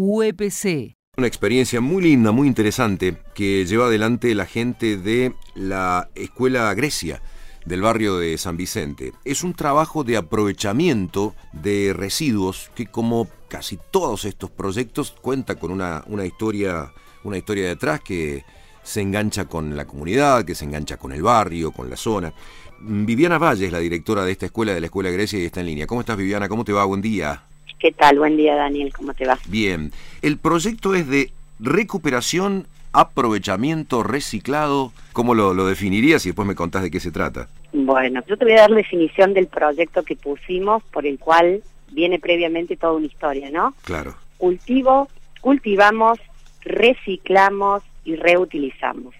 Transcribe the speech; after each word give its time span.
UEPC. 0.00 0.94
Una 1.16 1.26
experiencia 1.26 1.80
muy 1.80 2.04
linda, 2.04 2.30
muy 2.30 2.46
interesante, 2.46 3.16
que 3.34 3.66
lleva 3.66 3.86
adelante 3.86 4.32
la 4.36 4.46
gente 4.46 4.96
de 4.96 5.34
la 5.56 6.08
Escuela 6.14 6.72
Grecia 6.74 7.20
del 7.66 7.82
barrio 7.82 8.16
de 8.16 8.38
San 8.38 8.56
Vicente. 8.56 9.12
Es 9.24 9.42
un 9.42 9.54
trabajo 9.54 10.04
de 10.04 10.16
aprovechamiento 10.16 11.34
de 11.52 11.92
residuos 11.92 12.70
que 12.76 12.86
como 12.86 13.26
casi 13.48 13.76
todos 13.90 14.24
estos 14.24 14.52
proyectos 14.52 15.16
cuenta 15.20 15.56
con 15.56 15.72
una, 15.72 16.04
una 16.06 16.24
historia, 16.24 16.92
una 17.24 17.38
historia 17.38 17.66
detrás 17.66 18.00
que 18.00 18.44
se 18.84 19.00
engancha 19.00 19.46
con 19.46 19.76
la 19.76 19.84
comunidad, 19.84 20.44
que 20.44 20.54
se 20.54 20.64
engancha 20.64 20.96
con 20.96 21.10
el 21.10 21.22
barrio, 21.22 21.72
con 21.72 21.90
la 21.90 21.96
zona. 21.96 22.32
Viviana 22.78 23.38
Valle 23.38 23.66
es 23.66 23.72
la 23.72 23.80
directora 23.80 24.24
de 24.24 24.30
esta 24.30 24.46
escuela, 24.46 24.72
de 24.72 24.80
la 24.80 24.86
Escuela 24.86 25.10
Grecia, 25.10 25.40
y 25.40 25.46
está 25.46 25.58
en 25.58 25.66
línea. 25.66 25.88
¿Cómo 25.88 26.02
estás, 26.02 26.16
Viviana? 26.16 26.48
¿Cómo 26.48 26.64
te 26.64 26.72
va? 26.72 26.84
Buen 26.84 27.02
día. 27.02 27.47
¿Qué 27.78 27.92
tal? 27.92 28.18
Buen 28.18 28.36
día, 28.36 28.56
Daniel. 28.56 28.92
¿Cómo 28.92 29.14
te 29.14 29.26
va? 29.26 29.38
Bien. 29.46 29.92
El 30.22 30.38
proyecto 30.38 30.94
es 30.94 31.08
de 31.08 31.30
recuperación, 31.60 32.66
aprovechamiento, 32.92 34.02
reciclado. 34.02 34.92
¿Cómo 35.12 35.34
lo, 35.34 35.54
lo 35.54 35.66
definirías 35.66 36.26
y 36.26 36.30
después 36.30 36.48
me 36.48 36.56
contás 36.56 36.82
de 36.82 36.90
qué 36.90 36.98
se 36.98 37.12
trata? 37.12 37.48
Bueno, 37.72 38.22
yo 38.26 38.36
te 38.36 38.44
voy 38.44 38.54
a 38.54 38.62
dar 38.62 38.70
la 38.70 38.76
definición 38.78 39.32
del 39.32 39.46
proyecto 39.46 40.02
que 40.02 40.16
pusimos, 40.16 40.82
por 40.84 41.06
el 41.06 41.18
cual 41.18 41.62
viene 41.92 42.18
previamente 42.18 42.76
toda 42.76 42.94
una 42.94 43.06
historia, 43.06 43.50
¿no? 43.50 43.74
Claro. 43.84 44.14
Cultivo, 44.38 45.08
cultivamos, 45.40 46.18
reciclamos 46.62 47.82
y 48.04 48.16
reutilizamos. 48.16 49.14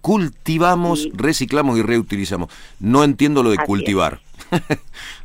Cultivamos, 0.00 1.08
reciclamos 1.12 1.78
y 1.78 1.82
reutilizamos. 1.82 2.50
No 2.78 3.04
entiendo 3.04 3.42
lo 3.42 3.50
de 3.50 3.56
Así 3.56 3.66
cultivar. 3.66 4.20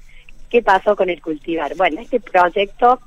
¿Qué 0.55 0.64
pasó 0.64 0.95
con 0.95 1.09
el 1.09 1.22
cultivar? 1.22 1.76
Bueno, 1.76 2.00
este 2.00 2.22
proyecto 2.22 3.02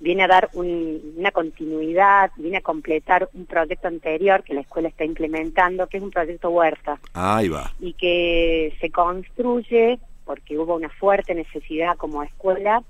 viene 0.00 0.24
a 0.24 0.26
dar 0.26 0.50
un- 0.54 1.14
una 1.16 1.30
continuidad, 1.30 2.32
viene 2.34 2.56
a 2.56 2.60
completar 2.60 3.28
un 3.34 3.46
proyecto 3.46 3.86
anterior 3.86 4.42
que 4.42 4.52
la 4.52 4.62
escuela 4.62 4.88
está 4.88 5.04
implementando, 5.04 5.86
que 5.86 5.98
es 5.98 6.02
un 6.02 6.10
proyecto 6.10 6.50
huerta. 6.50 6.98
Ahí 7.14 7.48
va. 7.48 7.70
y 7.78 7.92
que 7.92 8.76
se 8.80 8.90
construye 8.90 10.00
porque 10.24 10.58
hubo 10.58 10.74
una 10.74 10.88
fuerte 10.88 11.36
necesidad 11.36 11.96
como 11.96 12.24
escuela 12.24 12.82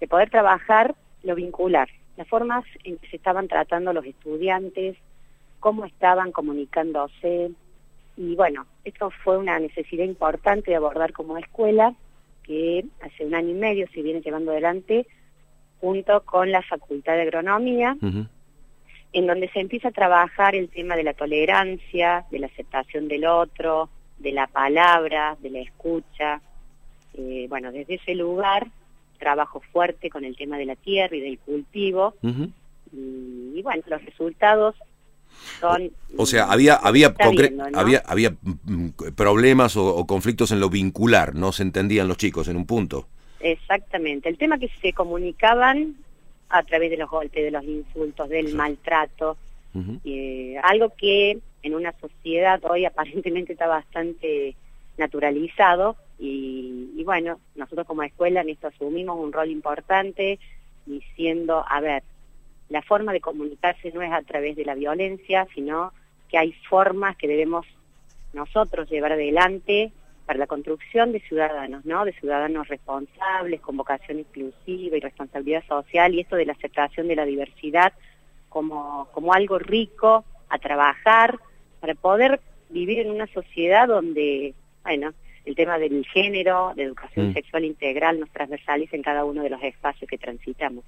de 0.00 0.08
poder 0.08 0.28
trabajar 0.28 0.96
lo 1.22 1.36
vincular, 1.36 1.88
las 2.16 2.26
formas 2.26 2.64
en 2.82 2.98
que 2.98 3.06
se 3.10 3.14
estaban 3.16 3.46
tratando 3.46 3.92
los 3.92 4.04
estudiantes, 4.06 4.96
cómo 5.60 5.84
estaban 5.84 6.32
comunicándose 6.32 7.52
y 8.16 8.34
bueno, 8.34 8.66
esto 8.82 9.12
fue 9.22 9.38
una 9.38 9.60
necesidad 9.60 10.04
importante 10.04 10.72
de 10.72 10.76
abordar 10.78 11.12
como 11.12 11.38
escuela 11.38 11.94
que 12.46 12.84
hace 13.02 13.24
un 13.24 13.34
año 13.34 13.50
y 13.50 13.54
medio 13.54 13.86
se 13.92 14.02
viene 14.02 14.20
llevando 14.20 14.52
adelante 14.52 15.06
junto 15.80 16.22
con 16.22 16.50
la 16.50 16.62
Facultad 16.62 17.14
de 17.14 17.22
Agronomía 17.22 17.96
en 19.16 19.26
donde 19.26 19.48
se 19.48 19.60
empieza 19.60 19.88
a 19.88 19.92
trabajar 19.92 20.54
el 20.54 20.68
tema 20.68 20.94
de 20.94 21.02
la 21.02 21.14
tolerancia, 21.14 22.26
de 22.30 22.38
la 22.38 22.48
aceptación 22.48 23.08
del 23.08 23.24
otro, 23.24 23.88
de 24.18 24.32
la 24.32 24.46
palabra, 24.46 25.38
de 25.40 25.48
la 25.48 25.60
escucha. 25.60 26.42
Eh, 27.14 27.46
bueno, 27.48 27.72
desde 27.72 27.94
ese 27.94 28.14
lugar 28.14 28.66
trabajo 29.18 29.62
fuerte 29.72 30.10
con 30.10 30.26
el 30.26 30.36
tema 30.36 30.58
de 30.58 30.66
la 30.66 30.76
tierra 30.76 31.16
y 31.16 31.20
del 31.20 31.38
cultivo. 31.38 32.14
Y, 32.92 33.52
y 33.54 33.62
bueno, 33.62 33.82
los 33.86 34.04
resultados 34.04 34.74
son... 35.60 35.90
O 36.16 36.26
sea, 36.26 36.44
había 36.44 36.74
había 36.74 37.14
había 37.74 38.02
había 38.06 38.30
mm, 38.30 38.88
problemas 39.14 39.76
o, 39.76 39.94
o 39.94 40.06
conflictos 40.06 40.50
en 40.50 40.60
lo 40.60 40.70
vincular, 40.70 41.34
no 41.34 41.52
se 41.52 41.62
entendían 41.62 42.08
los 42.08 42.16
chicos 42.16 42.48
en 42.48 42.56
un 42.56 42.66
punto. 42.66 43.08
Exactamente. 43.40 44.28
El 44.28 44.38
tema 44.38 44.58
que 44.58 44.70
se 44.80 44.92
comunicaban 44.92 45.96
a 46.48 46.62
través 46.62 46.90
de 46.90 46.96
los 46.96 47.10
golpes, 47.10 47.44
de 47.44 47.50
los 47.50 47.64
insultos, 47.64 48.28
del 48.28 48.54
maltrato, 48.54 49.36
eh, 50.04 50.56
algo 50.62 50.94
que 50.96 51.38
en 51.62 51.74
una 51.74 51.92
sociedad 52.00 52.60
hoy 52.64 52.86
aparentemente 52.86 53.52
está 53.52 53.66
bastante 53.66 54.56
naturalizado 54.96 55.96
y, 56.18 56.92
y 56.96 57.04
bueno, 57.04 57.38
nosotros 57.56 57.86
como 57.86 58.02
escuela 58.02 58.40
en 58.40 58.48
esto 58.48 58.68
asumimos 58.68 59.18
un 59.18 59.32
rol 59.32 59.50
importante 59.50 60.38
diciendo, 60.86 61.62
a 61.68 61.80
ver, 61.80 62.02
la 62.68 62.82
forma 62.82 63.12
de 63.12 63.20
comunicarse 63.20 63.92
no 63.92 64.02
es 64.02 64.12
a 64.12 64.22
través 64.22 64.56
de 64.56 64.64
la 64.64 64.74
violencia, 64.74 65.46
sino 65.54 65.92
que 66.28 66.38
hay 66.38 66.52
formas 66.68 67.16
que 67.16 67.28
debemos 67.28 67.66
nosotros 68.32 68.90
llevar 68.90 69.12
adelante 69.12 69.92
para 70.26 70.40
la 70.40 70.48
construcción 70.48 71.12
de 71.12 71.20
ciudadanos, 71.20 71.84
¿no? 71.84 72.04
De 72.04 72.12
ciudadanos 72.12 72.66
responsables, 72.66 73.60
con 73.60 73.76
vocación 73.76 74.18
inclusiva 74.18 74.96
y 74.96 75.00
responsabilidad 75.00 75.64
social, 75.66 76.14
y 76.14 76.20
esto 76.20 76.34
de 76.34 76.46
la 76.46 76.52
aceptación 76.52 77.06
de 77.06 77.16
la 77.16 77.24
diversidad 77.24 77.92
como, 78.48 79.08
como 79.12 79.32
algo 79.32 79.58
rico 79.58 80.24
a 80.48 80.58
trabajar 80.58 81.38
para 81.80 81.94
poder 81.94 82.40
vivir 82.70 82.98
en 82.98 83.10
una 83.10 83.26
sociedad 83.28 83.86
donde, 83.86 84.54
bueno, 84.82 85.12
el 85.46 85.54
tema 85.54 85.78
del 85.78 86.04
género, 86.12 86.72
de 86.76 86.82
educación 86.82 87.30
Mm. 87.30 87.32
sexual 87.34 87.64
integral 87.64 88.20
nos 88.20 88.28
transversaliza 88.30 88.96
en 88.96 89.02
cada 89.02 89.24
uno 89.24 89.42
de 89.42 89.50
los 89.50 89.62
espacios 89.62 90.10
que 90.10 90.18
transitamos. 90.18 90.84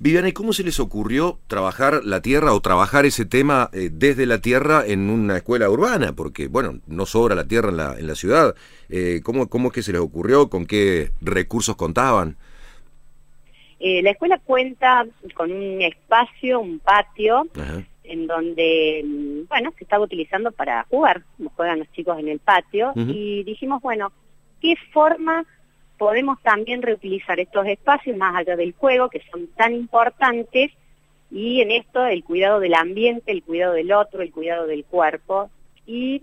Viviana, 0.00 0.28
¿y 0.28 0.32
cómo 0.32 0.52
se 0.52 0.62
les 0.62 0.78
ocurrió 0.78 1.38
trabajar 1.46 2.04
la 2.04 2.20
tierra 2.22 2.52
o 2.52 2.60
trabajar 2.60 3.06
ese 3.06 3.24
tema 3.24 3.70
eh, 3.72 3.88
desde 3.90 4.26
la 4.26 4.40
tierra 4.40 4.84
en 4.86 5.10
una 5.10 5.38
escuela 5.38 5.68
urbana? 5.70 6.12
Porque, 6.14 6.46
bueno, 6.46 6.78
no 6.86 7.06
sobra 7.06 7.34
la 7.34 7.48
tierra 7.48 7.70
en 7.70 7.76
la, 7.78 7.98
en 7.98 8.06
la 8.06 8.14
ciudad. 8.14 8.54
Eh, 8.90 9.20
¿cómo, 9.24 9.48
¿Cómo 9.48 9.68
es 9.68 9.74
que 9.74 9.82
se 9.82 9.92
les 9.92 10.00
ocurrió? 10.00 10.48
¿Con 10.50 10.66
qué 10.66 11.10
recursos 11.22 11.74
contaban? 11.76 12.36
Eh, 13.80 14.02
la 14.02 14.10
escuela 14.10 14.38
cuenta 14.38 15.04
con 15.34 15.50
un 15.50 15.82
espacio, 15.82 16.60
un 16.60 16.78
patio, 16.78 17.46
Ajá. 17.58 17.82
En 18.12 18.26
donde, 18.26 19.02
mm, 19.04 19.48
bueno, 19.48 19.72
se 19.78 19.84
estaba 19.84 20.04
utilizando 20.04 20.52
para 20.52 20.84
jugar, 20.84 21.22
como 21.36 21.48
juegan 21.50 21.78
los 21.78 21.90
chicos 21.92 22.18
en 22.18 22.28
el 22.28 22.40
patio, 22.40 22.92
y 22.94 23.42
dijimos, 23.44 23.80
bueno, 23.80 24.12
¿qué 24.60 24.74
forma 24.92 25.46
podemos 25.96 26.40
también 26.42 26.82
reutilizar 26.82 27.40
estos 27.40 27.66
espacios 27.66 28.16
más 28.18 28.36
allá 28.36 28.54
del 28.54 28.74
juego, 28.74 29.08
que 29.08 29.22
son 29.30 29.46
tan 29.56 29.72
importantes, 29.72 30.72
y 31.30 31.62
en 31.62 31.70
esto 31.70 32.04
el 32.04 32.22
cuidado 32.22 32.60
del 32.60 32.74
ambiente, 32.74 33.32
el 33.32 33.42
cuidado 33.42 33.72
del 33.72 33.92
otro, 33.92 34.20
el 34.20 34.30
cuidado 34.30 34.66
del 34.66 34.84
cuerpo, 34.84 35.48
y 35.86 36.22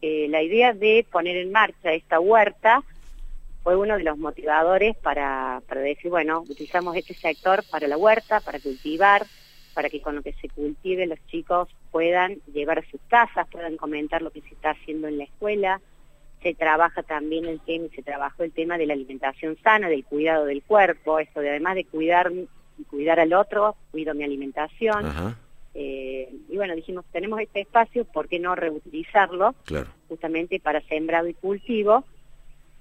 eh, 0.00 0.28
la 0.30 0.42
idea 0.42 0.72
de 0.72 1.04
poner 1.12 1.36
en 1.36 1.52
marcha 1.52 1.92
esta 1.92 2.18
huerta 2.18 2.82
fue 3.62 3.76
uno 3.76 3.98
de 3.98 4.04
los 4.04 4.16
motivadores 4.16 4.96
para, 4.96 5.60
para 5.68 5.82
decir, 5.82 6.10
bueno, 6.10 6.40
utilizamos 6.40 6.96
este 6.96 7.12
sector 7.12 7.62
para 7.70 7.88
la 7.88 7.98
huerta, 7.98 8.40
para 8.40 8.58
cultivar, 8.58 9.26
para 9.76 9.90
que 9.90 10.00
con 10.00 10.16
lo 10.16 10.22
que 10.22 10.32
se 10.32 10.48
cultive 10.48 11.06
los 11.06 11.18
chicos 11.26 11.68
puedan 11.90 12.36
llevar 12.54 12.78
a 12.78 12.90
sus 12.90 12.98
casas, 13.08 13.46
puedan 13.52 13.76
comentar 13.76 14.22
lo 14.22 14.30
que 14.30 14.40
se 14.40 14.54
está 14.54 14.70
haciendo 14.70 15.06
en 15.06 15.18
la 15.18 15.24
escuela. 15.24 15.82
Se 16.42 16.54
trabaja 16.54 17.02
también 17.02 17.44
el 17.44 17.60
tema, 17.60 17.88
se 17.94 18.02
trabajó 18.02 18.42
el 18.42 18.52
tema 18.52 18.78
de 18.78 18.86
la 18.86 18.94
alimentación 18.94 19.58
sana, 19.62 19.90
del 19.90 20.02
cuidado 20.06 20.46
del 20.46 20.62
cuerpo, 20.62 21.18
esto 21.18 21.40
de 21.40 21.50
además 21.50 21.74
de 21.74 21.84
cuidar 21.84 22.32
cuidar 22.88 23.20
al 23.20 23.34
otro, 23.34 23.76
cuido 23.90 24.14
mi 24.14 24.24
alimentación. 24.24 25.04
Ajá, 25.04 25.36
Eh, 25.74 26.32
y 26.48 26.56
bueno, 26.56 26.74
dijimos, 26.74 27.04
tenemos 27.12 27.38
este 27.38 27.60
espacio, 27.60 28.06
¿por 28.06 28.28
qué 28.28 28.38
no 28.38 28.54
reutilizarlo? 28.54 29.54
claro. 29.66 29.88
justamente 30.08 30.58
para 30.58 30.80
sembrado 30.88 31.28
y 31.28 31.34
cultivo 31.34 32.02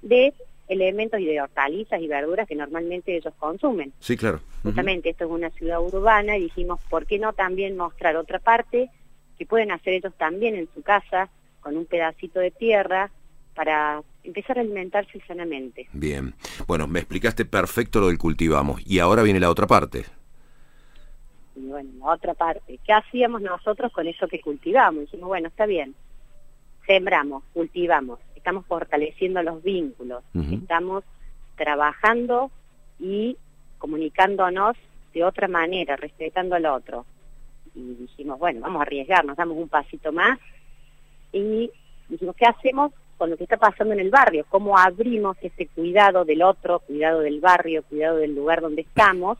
de 0.01 0.33
elementos 0.67 1.19
y 1.19 1.25
de 1.25 1.41
hortalizas 1.41 2.01
y 2.01 2.07
verduras 2.07 2.47
que 2.47 2.55
normalmente 2.55 3.15
ellos 3.15 3.33
consumen. 3.37 3.93
Sí, 3.99 4.17
claro. 4.17 4.37
Ujú. 4.37 4.69
Justamente 4.69 5.09
esto 5.09 5.25
es 5.25 5.31
una 5.31 5.49
ciudad 5.51 5.81
urbana 5.81 6.37
y 6.37 6.43
dijimos, 6.43 6.79
¿por 6.89 7.05
qué 7.05 7.19
no 7.19 7.33
también 7.33 7.77
mostrar 7.77 8.15
otra 8.15 8.39
parte 8.39 8.89
que 9.37 9.45
pueden 9.45 9.71
hacer 9.71 9.93
ellos 9.93 10.13
también 10.17 10.55
en 10.55 10.67
su 10.73 10.81
casa 10.81 11.29
con 11.59 11.77
un 11.77 11.85
pedacito 11.85 12.39
de 12.39 12.51
tierra 12.51 13.11
para 13.53 14.01
empezar 14.23 14.57
a 14.57 14.61
alimentarse 14.61 15.21
sanamente? 15.27 15.87
Bien. 15.93 16.33
Bueno, 16.67 16.87
me 16.87 16.99
explicaste 16.99 17.45
perfecto 17.45 17.99
lo 17.99 18.07
del 18.07 18.17
cultivamos. 18.17 18.81
Y 18.85 18.99
ahora 18.99 19.23
viene 19.23 19.39
la 19.39 19.49
otra 19.49 19.67
parte. 19.67 20.05
Y 21.55 21.67
bueno, 21.67 21.89
la 21.99 22.13
otra 22.13 22.33
parte, 22.33 22.79
¿qué 22.85 22.91
hacíamos 22.91 23.41
nosotros 23.41 23.91
con 23.91 24.07
eso 24.07 24.27
que 24.27 24.41
cultivamos? 24.41 25.01
Dijimos, 25.01 25.27
bueno, 25.29 25.47
está 25.47 25.65
bien, 25.65 25.95
sembramos, 26.85 27.43
cultivamos, 27.53 28.19
estamos 28.45 28.67
fortaleciendo 28.67 29.41
los 29.41 29.63
vínculos, 29.63 30.23
estamos 30.51 31.03
trabajando 31.55 32.51
y 32.99 33.37
comunicándonos 33.79 34.77
de 35.15 35.23
otra 35.23 35.47
manera, 35.47 35.95
respetando 35.95 36.53
al 36.53 36.67
otro. 36.67 37.07
Y 37.73 37.95
dijimos, 37.95 38.37
bueno, 38.37 38.61
vamos 38.61 38.81
a 38.81 38.83
arriesgarnos, 38.83 39.35
damos 39.35 39.57
un 39.57 39.67
pasito 39.67 40.11
más 40.11 40.37
y 41.31 41.71
dijimos, 42.07 42.35
¿qué 42.35 42.45
hacemos 42.45 42.91
con 43.17 43.31
lo 43.31 43.37
que 43.37 43.45
está 43.45 43.57
pasando 43.57 43.95
en 43.95 43.99
el 43.99 44.11
barrio? 44.11 44.45
¿Cómo 44.47 44.77
abrimos 44.77 45.37
ese 45.41 45.65
cuidado 45.65 46.23
del 46.23 46.43
otro, 46.43 46.81
cuidado 46.81 47.21
del 47.21 47.39
barrio, 47.39 47.81
cuidado 47.81 48.17
del 48.17 48.35
lugar 48.35 48.61
donde 48.61 48.81
estamos? 48.83 49.39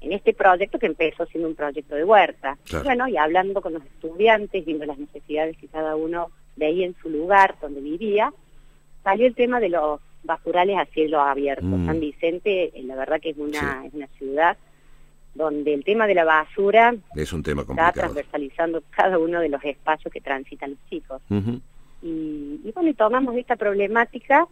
En 0.00 0.12
este 0.12 0.34
proyecto 0.34 0.80
que 0.80 0.86
empezó 0.86 1.24
siendo 1.26 1.48
un 1.48 1.54
proyecto 1.54 1.94
de 1.94 2.02
huerta. 2.02 2.58
Claro. 2.64 2.84
Bueno, 2.84 3.06
y 3.06 3.16
hablando 3.16 3.60
con 3.60 3.74
los 3.74 3.84
estudiantes, 3.84 4.64
viendo 4.64 4.86
las 4.86 4.98
necesidades 4.98 5.56
que 5.56 5.68
cada 5.68 5.94
uno 5.94 6.32
veía 6.58 6.86
en 6.86 6.96
su 7.00 7.08
lugar 7.08 7.56
donde 7.60 7.80
vivía, 7.80 8.32
salió 9.02 9.26
el 9.26 9.34
tema 9.34 9.60
de 9.60 9.70
los 9.70 10.00
basurales 10.24 10.78
a 10.78 10.84
cielo 10.86 11.20
abierto. 11.20 11.64
Mm. 11.64 11.86
San 11.86 12.00
Vicente, 12.00 12.64
eh, 12.74 12.82
la 12.84 12.96
verdad 12.96 13.20
que 13.20 13.30
es 13.30 13.38
una, 13.38 13.86
es 13.86 13.94
una 13.94 14.08
ciudad 14.18 14.56
donde 15.34 15.72
el 15.72 15.84
tema 15.84 16.06
de 16.06 16.14
la 16.14 16.24
basura 16.24 16.94
es 17.14 17.32
un 17.32 17.42
tema 17.42 17.64
complicado. 17.64 17.90
está 17.90 18.00
transversalizando 18.00 18.82
cada 18.90 19.18
uno 19.18 19.40
de 19.40 19.48
los 19.48 19.64
espacios 19.64 20.12
que 20.12 20.20
transitan 20.20 20.70
los 20.70 20.78
chicos. 20.90 21.22
y, 22.02 22.60
y, 22.64 22.72
bueno, 22.74 22.90
y 22.90 22.94
tomamos 22.94 23.36
esta 23.36 23.56
problemática 23.56 24.48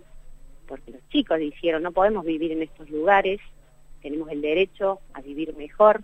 porque 0.66 0.90
los 0.90 1.08
chicos 1.08 1.38
dijeron, 1.38 1.82
no 1.82 1.92
podemos 1.92 2.24
vivir 2.24 2.52
en 2.52 2.62
estos 2.62 2.90
lugares, 2.90 3.40
tenemos 4.02 4.30
el 4.30 4.42
derecho 4.42 5.00
a 5.14 5.20
vivir 5.20 5.56
mejor, 5.56 6.02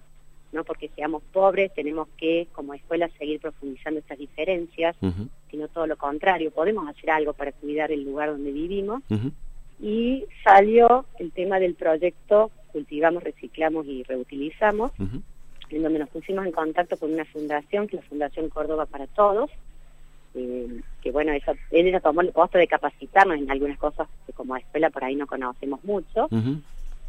no 0.53 0.65
porque 0.65 0.91
seamos 0.95 1.23
pobres, 1.33 1.73
tenemos 1.75 2.09
que 2.17 2.47
como 2.53 2.75
escuela 2.75 3.09
seguir 3.19 3.41
profundizando 3.41 4.01
estas 4.01 4.19
diferencias, 4.19 4.97
sino 5.51 5.69
todo 5.69 5.87
lo 5.87 5.97
contrario, 5.97 6.51
podemos 6.51 6.89
hacer 6.89 7.11
algo 7.11 7.33
para 7.33 7.53
cuidar 7.53 7.91
el 7.91 8.05
lugar 8.05 8.31
donde 8.31 8.53
vivimos. 8.53 9.03
Y 9.81 10.25
salió 10.45 11.07
el 11.19 11.33
tema 11.33 11.59
del 11.59 11.75
proyecto 11.75 12.51
Cultivamos, 12.71 13.25
Reciclamos 13.25 13.87
y 13.87 14.03
Reutilizamos, 14.05 14.93
en 14.99 15.83
donde 15.83 15.99
nos 15.99 16.09
pusimos 16.11 16.47
en 16.47 16.53
contacto 16.53 16.97
con 16.97 17.13
una 17.13 17.25
fundación, 17.25 17.89
que 17.89 17.97
es 17.97 18.03
la 18.03 18.09
Fundación 18.09 18.49
Córdoba 18.51 18.87
para 18.87 19.07
Todos, 19.07 19.51
eh, 20.35 20.81
que 21.03 21.11
bueno, 21.11 21.33
eso, 21.33 21.53
ella 21.71 22.01
tomó 22.01 22.23
el 22.23 22.33
costo 22.33 22.57
de 22.57 22.67
capacitarnos 22.67 23.37
en 23.37 23.51
algunas 23.51 23.79
cosas 23.79 24.09
que 24.27 24.33
como 24.33 24.57
escuela 24.57 24.89
por 24.89 25.05
ahí 25.05 25.15
no 25.15 25.27
conocemos 25.27 25.85
mucho 25.85 26.29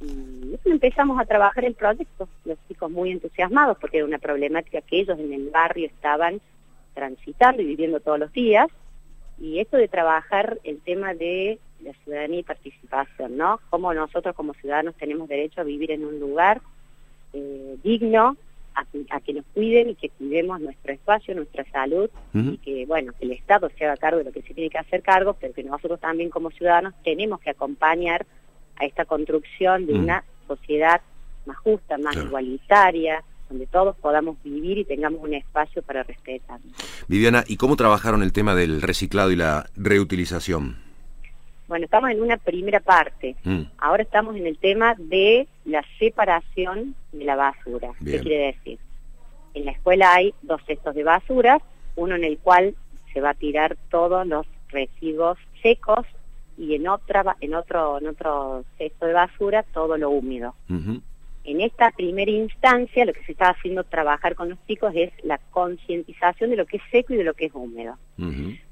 y 0.03 0.69
empezamos 0.69 1.19
a 1.19 1.25
trabajar 1.25 1.65
el 1.65 1.73
proyecto, 1.73 2.27
los 2.45 2.57
chicos 2.67 2.91
muy 2.91 3.11
entusiasmados 3.11 3.77
porque 3.79 3.97
era 3.97 4.05
una 4.05 4.19
problemática 4.19 4.81
que 4.81 4.99
ellos 4.99 5.17
en 5.19 5.33
el 5.33 5.49
barrio 5.49 5.87
estaban 5.87 6.41
transitando 6.93 7.61
y 7.61 7.65
viviendo 7.65 7.99
todos 7.99 8.19
los 8.19 8.31
días, 8.31 8.67
y 9.39 9.59
esto 9.59 9.77
de 9.77 9.87
trabajar 9.87 10.59
el 10.63 10.79
tema 10.81 11.13
de 11.13 11.59
la 11.81 11.93
ciudadanía 12.03 12.39
y 12.39 12.43
participación, 12.43 13.35
¿no? 13.35 13.59
Cómo 13.69 13.93
nosotros 13.93 14.35
como 14.35 14.53
ciudadanos 14.53 14.95
tenemos 14.95 15.27
derecho 15.27 15.61
a 15.61 15.65
vivir 15.65 15.91
en 15.91 16.05
un 16.05 16.19
lugar 16.19 16.61
eh, 17.33 17.77
digno, 17.83 18.37
a, 18.75 19.19
que 19.19 19.33
nos 19.33 19.45
cuiden 19.53 19.89
y 19.89 19.95
que 19.95 20.09
cuidemos 20.09 20.61
nuestro 20.61 20.93
espacio, 20.93 21.35
nuestra 21.35 21.63
salud, 21.71 22.09
y 22.33 22.57
que, 22.57 22.85
bueno, 22.85 23.13
que 23.19 23.25
el 23.25 23.31
Estado 23.31 23.69
se 23.77 23.85
haga 23.85 23.97
cargo 23.97 24.19
de 24.19 24.25
lo 24.25 24.31
que 24.31 24.41
se 24.41 24.53
tiene 24.53 24.69
que 24.69 24.79
hacer 24.79 25.03
cargo, 25.03 25.35
pero 25.39 25.53
que 25.53 25.63
nosotros 25.63 25.99
también 25.99 26.29
como 26.29 26.49
ciudadanos 26.49 26.93
tenemos 27.03 27.39
que 27.39 27.51
acompañar 27.51 28.25
a 28.77 28.85
esta 28.85 29.05
construcción 29.05 29.85
de 29.85 29.93
mm. 29.93 30.03
una 30.03 30.23
sociedad 30.47 31.01
más 31.45 31.57
justa, 31.57 31.97
más 31.97 32.15
igualitaria, 32.15 33.23
donde 33.49 33.67
todos 33.67 33.95
podamos 33.97 34.37
vivir 34.43 34.79
y 34.79 34.85
tengamos 34.85 35.21
un 35.21 35.33
espacio 35.33 35.81
para 35.81 36.03
respetar. 36.03 36.59
Viviana, 37.07 37.43
¿y 37.47 37.57
cómo 37.57 37.75
trabajaron 37.75 38.23
el 38.23 38.33
tema 38.33 38.55
del 38.55 38.81
reciclado 38.81 39.31
y 39.31 39.35
la 39.35 39.69
reutilización? 39.75 40.77
Bueno, 41.67 41.85
estamos 41.85 42.11
en 42.11 42.21
una 42.21 42.37
primera 42.37 42.79
parte. 42.79 43.35
Mm. 43.43 43.61
Ahora 43.77 44.03
estamos 44.03 44.35
en 44.35 44.47
el 44.47 44.57
tema 44.57 44.95
de 44.97 45.47
la 45.65 45.83
separación 45.99 46.95
de 47.11 47.25
la 47.25 47.35
basura. 47.35 47.91
¿Qué 48.03 48.19
quiere 48.19 48.53
decir? 48.53 48.79
En 49.53 49.65
la 49.65 49.71
escuela 49.71 50.13
hay 50.13 50.33
dos 50.41 50.61
cestos 50.65 50.95
de 50.95 51.03
basura, 51.03 51.61
uno 51.95 52.15
en 52.15 52.23
el 52.23 52.37
cual 52.39 52.75
se 53.13 53.21
va 53.21 53.31
a 53.31 53.33
tirar 53.35 53.77
todos 53.89 54.25
los 54.27 54.45
residuos 54.69 55.37
secos 55.61 56.05
y 56.63 56.75
en 56.75 56.87
otra 56.87 57.35
en 57.41 57.53
otro 57.53 57.97
en 57.99 58.07
otro 58.07 58.63
cesto 58.77 59.05
de 59.05 59.13
basura 59.13 59.63
todo 59.63 59.97
lo 59.97 60.09
húmedo. 60.09 60.55
En 61.45 61.59
esta 61.59 61.91
primera 61.91 62.31
instancia 62.31 63.05
lo 63.05 63.13
que 63.13 63.23
se 63.25 63.33
está 63.33 63.49
haciendo 63.49 63.83
trabajar 63.83 64.35
con 64.35 64.49
los 64.49 64.57
chicos 64.65 64.93
es 64.95 65.11
la 65.23 65.39
concientización 65.51 66.51
de 66.51 66.55
lo 66.55 66.65
que 66.65 66.77
es 66.77 66.83
seco 66.89 67.13
y 67.13 67.17
de 67.17 67.25
lo 67.25 67.33
que 67.33 67.47
es 67.47 67.51
húmedo. 67.53 67.97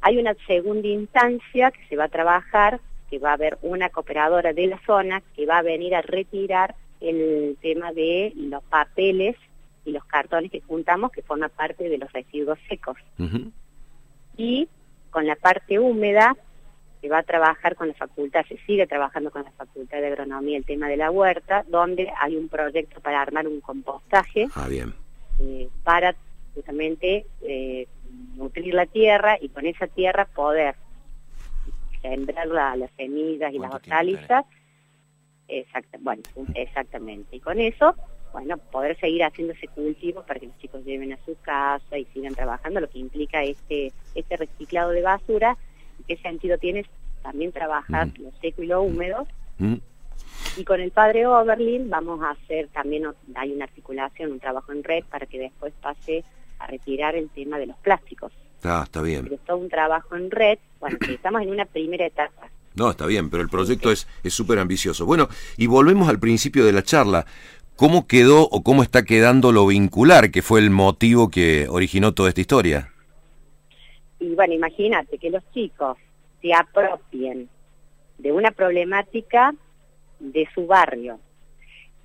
Hay 0.02 0.18
una 0.18 0.36
segunda 0.48 0.88
instancia 0.88 1.72
que 1.72 1.86
se 1.88 1.98
va 1.98 2.06
a 2.06 2.10
trabajar, 2.10 2.80
que 3.10 3.20
va 3.20 3.32
a 3.32 3.34
haber 3.34 3.58
una 3.62 3.90
cooperadora 3.90 4.54
de 4.54 4.68
la 4.68 4.80
zona 4.86 5.22
que 5.36 5.46
va 5.46 5.58
a 5.58 5.64
venir 5.64 5.94
a 5.96 6.02
retirar 6.02 6.76
el 7.02 7.58
tema 7.62 7.92
de 7.92 8.32
los 8.36 8.64
papeles 8.64 9.36
y 9.84 9.92
los 9.92 10.06
cartones 10.06 10.52
que 10.52 10.62
juntamos 10.62 11.12
que 11.12 11.24
forman 11.24 11.50
parte 11.50 11.90
de 11.90 11.98
los 11.98 12.12
residuos 12.14 12.58
secos. 12.70 12.98
Y 14.38 14.70
con 15.10 15.28
la 15.28 15.36
parte 15.36 15.78
húmeda 15.78 16.38
se 17.02 17.10
va 17.10 17.20
a 17.20 17.24
trabajar 17.24 17.76
con 17.76 17.88
la 17.88 17.94
facultad, 17.96 18.46
se 18.48 18.58
sigue 18.60 18.86
trabajando 18.86 19.32
con 19.32 19.44
la 19.44 19.52
facultad 19.52 19.98
de 19.98 20.08
agronomía 20.08 20.58
el 20.58 20.66
tema 20.66 20.88
de 20.88 20.98
la 20.98 21.10
huerta, 21.10 21.66
donde 21.68 22.12
hay 22.20 22.36
un 22.38 22.48
proyecto 22.48 23.02
para 23.02 23.22
armar 23.22 23.48
un 23.48 23.60
compostaje 23.60 24.48
ah, 24.54 24.68
bien. 24.68 24.94
Eh, 25.40 25.68
para 25.84 26.16
justamente 26.54 27.26
eh, 27.42 27.88
nutrir 28.36 28.76
la 28.76 28.86
tierra 28.86 29.38
y 29.42 29.50
con 29.50 29.66
esa 29.66 29.88
tierra 29.88 30.26
poder 30.26 30.76
sembrar 32.04 32.48
las 32.48 32.92
semillas 32.98 33.52
y 33.52 33.58
las 33.58 33.74
hortalizas. 33.74 34.46
bueno, 36.00 36.22
exactamente. 36.54 37.36
Y 37.36 37.40
con 37.40 37.60
eso, 37.60 37.96
bueno, 38.32 38.58
poder 38.58 39.00
seguir 39.00 39.24
haciendo 39.24 39.54
ese 39.54 39.68
cultivo 39.70 40.24
para 40.24 40.40
que 40.40 40.48
los 40.48 40.58
chicos 40.60 40.86
lleven 40.86 41.14
a 41.14 41.26
su 41.26 41.36
casa 41.42 41.98
y 41.98 42.06
sigan 42.14 42.36
trabajando, 42.36 42.80
lo 42.80 42.90
que 42.90 43.00
implica 43.00 43.44
este, 43.44 43.92
este 44.14 44.38
reciclado 44.38 44.92
de 44.92 45.02
basura 45.02 45.58
qué 46.04 46.18
sentido 46.18 46.58
tiene 46.58 46.86
también 47.22 47.52
trabajar 47.52 48.10
lo 48.20 48.32
seco 48.42 48.64
y 48.64 48.68
lo 48.68 48.82
húmedo. 48.82 49.28
Y 50.58 50.64
con 50.64 50.82
el 50.82 50.92
padre 50.92 51.28
Oberlin 51.28 51.90
vamos 51.90 52.22
a 52.24 52.32
hacer 52.32 52.68
también, 52.70 53.06
hay 53.36 53.52
una 53.52 53.66
articulación, 53.66 54.32
un 54.32 54.40
trabajo 54.40 54.72
en 54.72 54.84
red 54.84 55.04
para 55.10 55.26
que 55.26 55.40
después 55.40 55.74
pase 55.82 56.24
a 56.60 56.68
retirar 56.68 57.16
el 57.16 57.30
tema 57.30 57.58
de 57.60 57.68
los 57.68 57.78
plásticos. 57.78 58.32
Ah, 58.64 58.82
está 58.84 59.02
bien. 59.02 59.24
Pero 59.24 59.36
es 59.36 59.42
todo 59.42 59.58
un 59.58 59.70
trabajo 59.70 60.16
en 60.16 60.30
red, 60.30 60.60
bueno, 60.80 60.98
estamos 61.10 61.42
en 61.42 61.50
una 61.50 61.66
primera 61.66 62.06
etapa. 62.06 62.50
No, 62.76 62.90
está 62.90 63.06
bien, 63.06 63.30
pero 63.30 63.44
el 63.44 63.50
proyecto 63.50 63.92
es 63.92 64.08
súper 64.26 64.60
ambicioso. 64.60 65.06
Bueno, 65.06 65.30
y 65.58 65.68
volvemos 65.68 66.10
al 66.10 66.20
principio 66.20 66.66
de 66.66 66.72
la 66.72 66.84
charla. 66.84 67.26
¿Cómo 67.76 68.06
quedó 68.08 68.48
o 68.48 68.64
cómo 68.64 68.84
está 68.84 69.04
quedando 69.04 69.52
lo 69.52 69.66
vincular, 69.66 70.32
que 70.32 70.42
fue 70.42 70.60
el 70.60 70.70
motivo 70.70 71.30
que 71.30 71.68
originó 71.70 72.14
toda 72.14 72.30
esta 72.30 72.42
historia? 72.42 72.91
Y 74.32 74.36
bueno, 74.36 74.54
imagínate 74.54 75.18
que 75.18 75.30
los 75.30 75.44
chicos 75.52 75.98
se 76.42 76.54
apropien 76.54 77.50
de 78.18 78.32
una 78.32 78.52
problemática 78.52 79.54
de 80.22 80.48
su 80.56 80.68
barrio, 80.68 81.20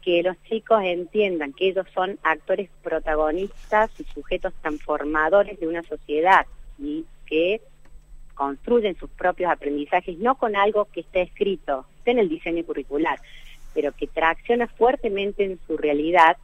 que 0.03 0.25
los 0.25 0.37
chicos 0.43 0.83
entiendan 0.83 1.53
que 1.53 1.69
ellos 1.69 1.87
son 1.95 2.19
actores 2.25 2.69
protagonistas 2.83 3.93
y 4.01 4.05
sujetos 4.13 4.53
transformadores 4.61 5.61
de 5.61 5.69
una 5.69 5.85
sociedad 5.85 6.47
y 6.81 7.05
que 7.27 7.61
construyen 8.35 8.97
sus 8.97 9.11
propios 9.11 9.49
aprendizajes, 9.49 10.19
no 10.19 10.35
con 10.35 10.57
algo 10.57 10.87
que 10.87 11.03
esté 11.03 11.23
escrito, 11.23 11.87
en 12.07 12.19
el 12.19 12.29
diseño 12.29 12.65
curricular, 12.65 13.21
pero 13.73 13.93
que 13.93 14.09
tracciona 14.09 14.67
fuertemente 14.67 15.45
en 15.45 15.61
su 15.65 15.77
realidad 15.77 16.39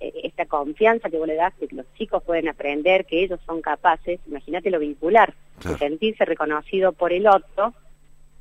esta 0.00 0.46
confianza 0.46 1.08
que 1.10 1.18
vos 1.18 1.26
le 1.26 1.34
das 1.34 1.54
que 1.54 1.68
los 1.74 1.86
chicos 1.94 2.22
pueden 2.22 2.48
aprender, 2.48 3.06
que 3.06 3.22
ellos 3.22 3.40
son 3.46 3.62
capaces, 3.62 4.20
imagínate 4.26 4.70
lo 4.70 4.78
vincular, 4.78 5.34
sentirse 5.78 6.24
reconocido 6.24 6.92
por 6.92 7.12
el 7.12 7.26
otro, 7.26 7.72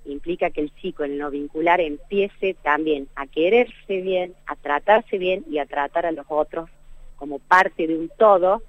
implica 0.05 0.49
que 0.49 0.61
el 0.61 0.75
chico 0.75 1.03
en 1.03 1.17
lo 1.17 1.31
vincular 1.31 1.81
empiece 1.81 2.55
también 2.61 3.07
a 3.15 3.25
quererse 3.27 4.01
bien, 4.01 4.33
a 4.45 4.55
tratarse 4.55 5.17
bien 5.17 5.43
y 5.49 5.57
a 5.57 5.65
tratar 5.65 6.05
a 6.05 6.11
los 6.11 6.25
otros 6.29 6.69
como 7.15 7.39
parte 7.39 7.87
de 7.87 7.97
un 7.97 8.09
todo, 8.17 8.61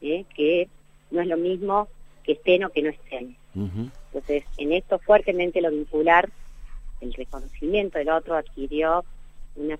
¿eh? 0.00 0.24
que 0.34 0.68
no 1.10 1.20
es 1.20 1.28
lo 1.28 1.36
mismo 1.36 1.88
que 2.24 2.32
estén 2.32 2.64
o 2.64 2.70
que 2.70 2.82
no 2.82 2.90
estén. 2.90 3.36
Entonces, 3.54 4.44
en 4.58 4.72
esto 4.72 4.98
fuertemente 4.98 5.60
lo 5.60 5.70
vincular, 5.70 6.28
el 7.00 7.12
reconocimiento 7.14 7.98
del 7.98 8.10
otro 8.10 8.36
adquirió 8.36 9.04
una, 9.56 9.78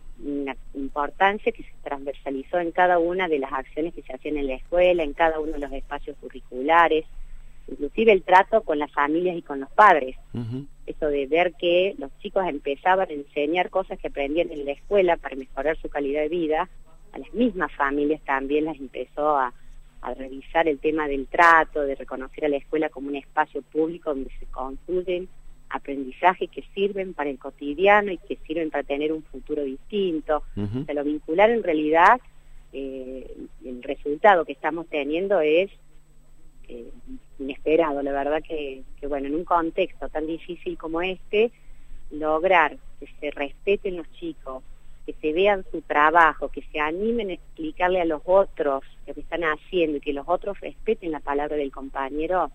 importancia 0.75 1.53
que 1.53 1.63
se 1.63 1.73
transversalizó 1.83 2.59
en 2.59 2.73
cada 2.73 2.99
una 2.99 3.29
de 3.29 3.39
las 3.39 3.53
acciones 3.53 3.95
que 3.95 4.03
se 4.03 4.13
hacían 4.13 4.37
en 4.37 4.47
la 4.47 4.55
escuela, 4.55 5.03
en 5.03 5.15
cada 5.15 5.41
uno 5.41 5.53
de 5.53 5.59
los 5.59 5.73
espacios 5.73 6.17
curriculares, 6.21 7.05
inclusive 7.69 8.13
el 8.13 8.23
trato 8.23 8.63
con 8.63 8.79
las 8.79 8.93
familias 8.93 9.37
y 9.37 9.43
con 9.43 9.61
los 9.61 9.71
padres. 9.71 10.17
Eso 10.87 11.07
de 11.07 11.27
ver 11.27 11.55
que 11.55 11.95
los 11.99 12.11
chicos 12.19 12.45
empezaban 12.49 13.09
a 13.09 13.13
enseñar 13.13 13.71
cosas 13.71 13.99
que 13.99 14.09
aprendían 14.09 14.51
en 14.51 14.65
la 14.65 14.73
escuela 14.73 15.17
para 15.17 15.37
mejorar 15.37 15.77
su 15.79 15.89
calidad 15.89 16.23
de 16.23 16.29
vida, 16.29 16.69
a 17.13 17.19
las 17.19 17.33
mismas 17.33 17.73
familias 17.73 18.21
también 18.23 18.65
las 18.65 18.77
empezó 18.79 19.37
a, 19.37 19.53
a 20.03 20.15
revisar 20.15 20.69
el 20.69 20.79
tema 20.79 21.09
del 21.09 21.27
trato, 21.27 21.83
de 21.83 21.95
reconocer 21.95 22.45
a 22.45 22.49
la 22.49 22.57
escuela 22.57 22.89
como 22.89 23.09
un 23.09 23.17
espacio 23.17 23.63
público 23.63 24.11
donde 24.11 24.31
se 24.39 24.47
construyen 24.47 25.29
aprendizaje 25.71 26.49
que 26.49 26.65
sirven 26.75 27.15
para 27.15 27.31
el 27.31 27.39
cotidiano 27.39 28.13
y 28.13 28.19
que 28.19 28.37
sirven 28.47 28.71
para 28.71 28.83
tener 28.83 29.13
un 29.13 29.23
futuro 29.23 29.63
distinto. 29.63 30.43
Se 30.87 30.95
lo 30.95 31.05
vincular 31.05 31.51
en 31.51 31.63
realidad, 31.63 32.21
eh, 32.73 33.27
el 33.65 33.83
resultado 33.83 34.45
que 34.45 34.53
estamos 34.53 34.87
teniendo 34.89 35.41
es 35.41 35.71
eh, 36.69 36.91
inesperado. 37.39 38.03
La 38.03 38.13
verdad 38.13 38.43
que, 38.47 38.83
que, 39.01 39.07
bueno, 39.07 39.27
en 39.29 39.35
un 39.35 39.45
contexto 39.45 40.09
tan 40.09 40.27
difícil 40.27 40.77
como 40.77 41.03
este, 41.03 41.51
lograr 42.11 42.77
que 42.99 43.07
se 43.21 43.31
respeten 43.31 43.97
los 43.97 44.11
chicos, 44.13 44.63
que 45.07 45.15
se 45.15 45.33
vean 45.33 45.65
su 45.71 45.81
trabajo, 45.83 46.49
que 46.49 46.63
se 46.71 46.79
animen 46.79 47.31
a 47.31 47.35
explicarle 47.35 48.01
a 48.01 48.05
los 48.05 48.23
otros 48.25 48.85
lo 49.07 49.15
que 49.15 49.21
están 49.21 49.43
haciendo 49.43 49.97
y 49.97 50.01
que 50.01 50.13
los 50.13 50.29
otros 50.29 50.61
respeten 50.61 51.13
la 51.13 51.21
palabra 51.21 51.57
del 51.57 51.73
compañero, 51.73 52.51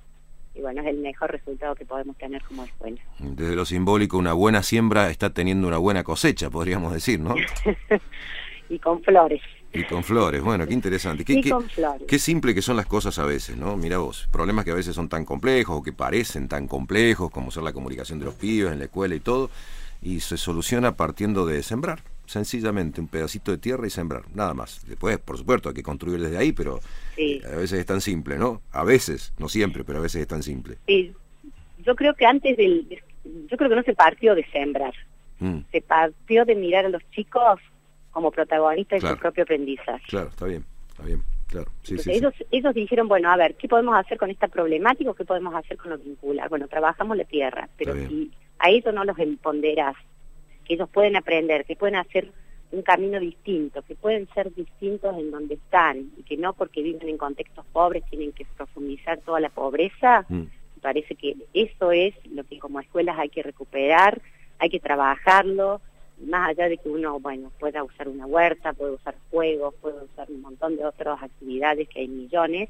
y 0.55 0.61
bueno, 0.61 0.81
es 0.81 0.87
el 0.87 0.97
mejor 0.97 1.31
resultado 1.31 1.75
que 1.75 1.85
podemos 1.85 2.17
tener 2.17 2.41
como 2.43 2.63
escuela. 2.63 2.97
Desde 3.19 3.55
lo 3.55 3.65
simbólico, 3.65 4.17
una 4.17 4.33
buena 4.33 4.63
siembra 4.63 5.09
está 5.09 5.29
teniendo 5.31 5.67
una 5.67 5.77
buena 5.77 6.03
cosecha, 6.03 6.49
podríamos 6.49 6.93
decir, 6.93 7.19
¿no? 7.19 7.35
y 8.69 8.79
con 8.79 9.03
flores. 9.03 9.41
Y 9.73 9.83
con 9.83 10.05
flores, 10.05 10.41
bueno, 10.41 10.65
qué 10.65 10.73
interesante. 10.73 11.25
Qué, 11.25 11.33
y 11.33 11.41
qué, 11.41 11.49
con 11.49 11.69
flores. 11.69 12.03
qué 12.07 12.17
simple 12.17 12.55
que 12.55 12.61
son 12.61 12.77
las 12.77 12.85
cosas 12.85 13.19
a 13.19 13.25
veces, 13.25 13.57
¿no? 13.57 13.75
Mira 13.75 13.97
vos, 13.97 14.29
problemas 14.31 14.63
que 14.63 14.71
a 14.71 14.75
veces 14.75 14.95
son 14.95 15.09
tan 15.09 15.25
complejos 15.25 15.77
o 15.77 15.83
que 15.83 15.91
parecen 15.91 16.47
tan 16.47 16.67
complejos 16.67 17.29
como 17.29 17.51
ser 17.51 17.63
la 17.63 17.73
comunicación 17.73 18.19
de 18.19 18.25
los 18.25 18.35
pibes 18.35 18.71
en 18.71 18.79
la 18.79 18.85
escuela 18.85 19.13
y 19.15 19.19
todo, 19.19 19.49
y 20.01 20.21
se 20.21 20.37
soluciona 20.37 20.95
partiendo 20.95 21.45
de 21.45 21.61
sembrar, 21.63 22.01
sencillamente 22.25 23.01
un 23.01 23.09
pedacito 23.09 23.51
de 23.51 23.57
tierra 23.57 23.85
y 23.85 23.89
sembrar, 23.89 24.23
nada 24.33 24.53
más. 24.53 24.85
Después, 24.87 25.17
por 25.17 25.37
supuesto, 25.37 25.67
hay 25.67 25.75
que 25.75 25.83
construir 25.83 26.21
desde 26.21 26.37
ahí, 26.37 26.53
pero 26.53 26.79
Sí. 27.15 27.41
a 27.45 27.55
veces 27.55 27.79
es 27.79 27.85
tan 27.85 28.01
simple, 28.01 28.37
¿no? 28.37 28.61
A 28.71 28.83
veces, 28.83 29.33
no 29.39 29.47
siempre, 29.49 29.83
pero 29.83 29.99
a 29.99 30.01
veces 30.01 30.21
es 30.21 30.27
tan 30.27 30.43
simple. 30.43 30.77
Sí, 30.87 31.13
yo 31.83 31.95
creo 31.95 32.13
que 32.13 32.25
antes 32.25 32.57
del, 32.57 32.87
yo 33.49 33.57
creo 33.57 33.69
que 33.69 33.75
no 33.75 33.83
se 33.83 33.93
partió 33.93 34.35
de 34.35 34.45
sembrar, 34.51 34.93
Mm, 35.39 35.59
se 35.69 35.81
partió 35.81 36.45
de 36.45 36.55
mirar 36.55 36.85
a 36.85 36.89
los 36.89 37.01
chicos 37.11 37.59
como 38.11 38.31
protagonistas 38.31 38.97
de 38.97 39.01
Claro. 39.01 39.15
su 39.17 39.21
propio 39.21 39.43
aprendizaje. 39.43 40.03
claro, 40.07 40.29
está 40.29 40.45
bien, 40.45 40.63
está 40.87 41.03
bien, 41.03 41.21
claro. 41.47 41.69
Sí, 41.83 41.95
Entonces, 41.95 42.03
sí. 42.13 42.17
ellos, 42.19 42.33
ellos 42.51 42.73
dijeron, 42.73 43.09
bueno, 43.09 43.29
a 43.29 43.35
ver, 43.35 43.55
¿qué 43.55 43.67
podemos 43.67 43.95
hacer 43.97 44.17
con 44.17 44.29
esta 44.31 44.47
problemática? 44.47 45.11
o 45.11 45.13
¿Qué 45.13 45.25
podemos 45.25 45.53
hacer 45.53 45.75
con 45.77 45.89
lo 45.91 45.97
vincular? 45.97 46.47
Bueno, 46.47 46.69
trabajamos 46.69 47.17
la 47.17 47.25
tierra, 47.25 47.67
pero 47.77 47.93
si 48.07 48.31
a 48.59 48.69
ellos 48.69 48.93
no 48.93 49.03
los 49.03 49.19
empoderas, 49.19 49.95
que 50.63 50.75
ellos 50.75 50.87
pueden 50.89 51.17
aprender, 51.17 51.65
que 51.65 51.75
pueden 51.75 51.97
hacer 51.97 52.31
un 52.71 52.81
camino 52.81 53.19
distinto, 53.19 53.81
que 53.83 53.95
pueden 53.95 54.27
ser 54.33 54.53
distintos 54.53 55.17
en 55.17 55.31
donde 55.31 55.55
están, 55.55 56.11
y 56.17 56.23
que 56.23 56.37
no 56.37 56.53
porque 56.53 56.81
viven 56.81 57.07
en 57.07 57.17
contextos 57.17 57.65
pobres 57.71 58.03
tienen 58.09 58.31
que 58.31 58.45
profundizar 58.57 59.19
toda 59.21 59.39
la 59.39 59.49
pobreza, 59.49 60.25
Mm. 60.29 60.43
parece 60.81 61.15
que 61.15 61.35
eso 61.53 61.91
es 61.91 62.13
lo 62.31 62.43
que 62.43 62.59
como 62.59 62.79
escuelas 62.79 63.17
hay 63.17 63.29
que 63.29 63.43
recuperar, 63.43 64.21
hay 64.59 64.69
que 64.69 64.79
trabajarlo, 64.79 65.81
más 66.25 66.49
allá 66.49 66.69
de 66.69 66.77
que 66.77 66.89
uno, 66.89 67.19
bueno, 67.19 67.51
pueda 67.59 67.83
usar 67.83 68.07
una 68.07 68.25
huerta, 68.25 68.73
puede 68.73 68.93
usar 68.93 69.15
juegos, 69.31 69.73
puede 69.81 70.03
usar 70.03 70.29
un 70.29 70.41
montón 70.41 70.77
de 70.77 70.85
otras 70.85 71.21
actividades 71.21 71.89
que 71.89 72.01
hay 72.01 72.07
millones, 72.07 72.69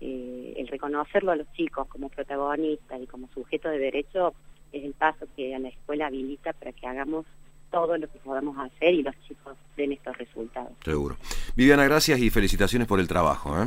eh, 0.00 0.54
el 0.56 0.68
reconocerlo 0.68 1.32
a 1.32 1.36
los 1.36 1.50
chicos 1.52 1.88
como 1.88 2.08
protagonistas 2.08 3.00
y 3.00 3.06
como 3.06 3.28
sujetos 3.28 3.72
de 3.72 3.78
derecho 3.78 4.34
es 4.72 4.84
el 4.84 4.92
paso 4.92 5.26
que 5.34 5.54
a 5.54 5.58
la 5.58 5.68
escuela 5.68 6.06
habilita 6.08 6.52
para 6.52 6.72
que 6.72 6.86
hagamos 6.86 7.24
todo 7.70 7.96
lo 7.98 8.06
que 8.10 8.18
podamos 8.18 8.56
hacer 8.58 8.94
y 8.94 9.02
los 9.02 9.14
chicos 9.26 9.56
den 9.76 9.92
estos 9.92 10.16
resultados. 10.18 10.70
Seguro. 10.84 11.16
Viviana, 11.54 11.84
gracias 11.84 12.18
y 12.20 12.30
felicitaciones 12.30 12.86
por 12.88 13.00
el 13.00 13.08
trabajo. 13.08 13.54
¿eh? 13.62 13.66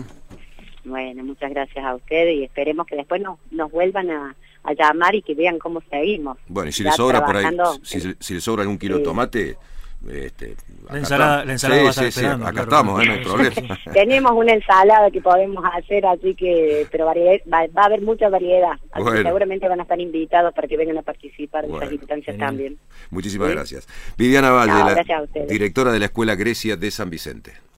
Bueno, 0.85 1.23
muchas 1.23 1.49
gracias 1.51 1.83
a 1.85 1.95
ustedes 1.95 2.35
y 2.37 2.43
esperemos 2.43 2.87
que 2.87 2.95
después 2.95 3.21
nos, 3.21 3.37
nos 3.51 3.71
vuelvan 3.71 4.09
a, 4.09 4.35
a 4.63 4.73
llamar 4.73 5.13
y 5.15 5.21
que 5.21 5.35
vean 5.35 5.59
cómo 5.59 5.81
seguimos. 5.89 6.37
Bueno, 6.47 6.69
y 6.69 6.73
si 6.73 6.83
Ya 6.83 6.91
le 6.91 6.95
sobra 6.95 7.25
por 7.25 7.35
ahí, 7.37 7.45
si, 7.83 7.97
en- 7.99 8.17
si 8.19 8.33
le 8.35 8.41
sobra 8.41 8.61
algún 8.63 8.77
kilo 8.77 8.97
de 8.97 9.03
tomate, 9.03 9.57
este, 10.07 10.55
La 10.89 10.97
ensalada- 10.99 11.43
la 11.45 11.51
ensalada 11.51 11.79
Sí, 11.79 11.83
va 11.83 11.89
a 11.89 11.91
estar 11.91 12.05
sí, 12.05 12.11
sí, 12.11 12.19
esperando, 12.19 12.45
acá 12.45 12.53
claro. 12.53 12.69
estamos, 12.69 13.03
¿eh? 13.03 13.05
no 13.05 13.13
hay 13.13 13.23
problema. 13.23 13.77
Tenemos 13.93 14.31
una 14.31 14.53
ensalada 14.53 15.11
que 15.11 15.21
podemos 15.21 15.63
hacer, 15.73 16.05
así 16.05 16.35
que, 16.35 16.87
pero 16.91 17.05
variedad- 17.05 17.41
va, 17.51 17.67
va 17.77 17.81
a 17.83 17.85
haber 17.85 18.01
mucha 18.01 18.29
variedad. 18.29 18.71
Así 18.91 19.05
que 19.11 19.23
seguramente 19.23 19.67
van 19.67 19.79
a 19.79 19.83
estar 19.83 19.99
invitados 19.99 20.53
para 20.53 20.67
que 20.67 20.77
vengan 20.77 20.97
a 20.97 21.01
participar 21.01 21.63
de 21.63 21.69
Bueno, 21.69 21.83
esas 21.85 21.93
instancias 21.99 22.37
también. 22.37 22.77
Muchísimas 23.09 23.49
Sí. 23.49 23.53
gracias. 23.55 23.87
Viviana 24.17 24.51
Valle, 24.51 24.71
No, 24.71 24.85
la 24.85 24.91
gracias 24.93 25.19
a 25.19 25.23
ustedes. 25.23 25.47
directora 25.49 25.91
de 25.91 25.99
la 25.99 26.05
Escuela 26.05 26.35
Grecia 26.35 26.75
de 26.77 26.91
San 26.91 27.09
Vicente. 27.09 27.53